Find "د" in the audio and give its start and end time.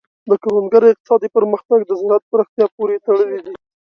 0.29-0.31, 1.85-1.91